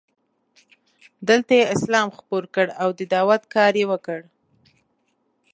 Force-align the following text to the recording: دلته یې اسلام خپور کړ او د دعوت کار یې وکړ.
دلته 1.29 1.51
یې 1.59 1.71
اسلام 1.75 2.07
خپور 2.17 2.43
کړ 2.55 2.67
او 2.81 2.89
د 2.99 3.01
دعوت 3.13 3.43
کار 3.55 3.73
یې 3.81 3.85
وکړ. 3.91 4.19